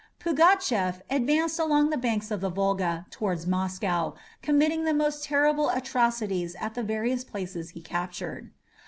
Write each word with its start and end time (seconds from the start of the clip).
Pugatchef 0.19 1.01
advanced 1.11 1.59
along 1.59 1.91
the 1.91 1.95
banks 1.97 2.31
of 2.31 2.41
the 2.41 2.49
Volga 2.49 3.05
towards 3.11 3.45
Moscow, 3.45 4.15
committing 4.41 4.83
the 4.83 4.95
most 4.95 5.23
terrible 5.23 5.69
atrocities 5.69 6.55
at 6.59 6.73
the 6.73 6.81
various 6.81 7.23
places 7.23 7.69
he 7.69 7.81
captured. 7.81 8.49